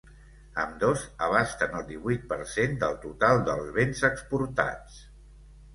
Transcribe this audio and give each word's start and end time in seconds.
Ambdós 0.61 1.03
abasten 1.25 1.77
el 1.81 1.85
divuit 1.91 2.25
per 2.33 2.39
cent 2.55 2.75
del 2.85 2.99
total 3.07 3.45
dels 3.53 3.71
béns 3.79 4.05
exportats. 4.13 4.99